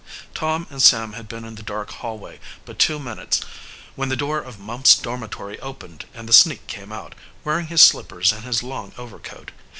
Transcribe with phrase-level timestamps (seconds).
[0.33, 3.39] Tom and Sam had been in the dark hallway but two minutes
[3.95, 8.31] when the door of Mumps' dormitory opened and the sneak came out, wearing his slippers
[8.33, 9.51] and his long overcoat.